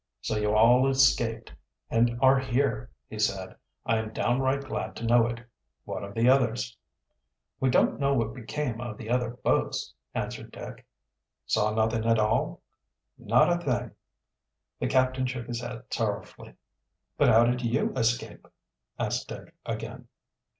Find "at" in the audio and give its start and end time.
12.07-12.17